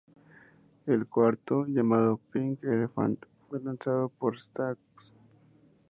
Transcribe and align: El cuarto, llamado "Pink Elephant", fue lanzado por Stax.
El 0.87 1.05
cuarto, 1.05 1.67
llamado 1.67 2.19
"Pink 2.33 2.63
Elephant", 2.63 3.23
fue 3.47 3.59
lanzado 3.59 4.09
por 4.09 4.35
Stax. 4.35 5.13